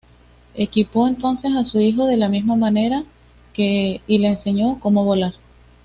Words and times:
Equipó 0.55 1.07
entonces 1.07 1.51
a 1.55 1.63
su 1.63 1.79
hijo 1.79 2.07
de 2.07 2.17
la 2.17 2.27
misma 2.27 2.55
manera 2.55 3.03
y 3.55 4.17
le 4.17 4.29
enseñó 4.29 4.79
cómo 4.79 5.05
volar. 5.05 5.33